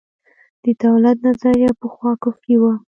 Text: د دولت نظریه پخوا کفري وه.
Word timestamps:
د 0.63 0.65
دولت 0.83 1.17
نظریه 1.27 1.71
پخوا 1.79 2.11
کفري 2.23 2.55
وه. 2.61 2.73